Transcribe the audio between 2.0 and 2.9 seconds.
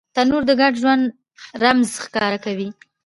ښکاره کوي